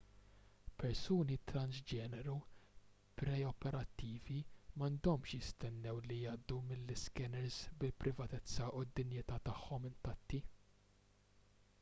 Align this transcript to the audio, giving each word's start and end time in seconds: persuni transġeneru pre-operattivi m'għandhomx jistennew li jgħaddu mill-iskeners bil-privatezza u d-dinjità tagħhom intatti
persuni 0.83 1.35
transġeneru 1.49 2.37
pre-operattivi 3.21 4.37
m'għandhomx 4.45 5.35
jistennew 5.35 6.01
li 6.07 6.19
jgħaddu 6.23 6.57
mill-iskeners 6.71 7.61
bil-privatezza 7.85 8.71
u 8.81 8.85
d-dinjità 8.89 9.41
tagħhom 9.51 9.87
intatti 9.93 10.43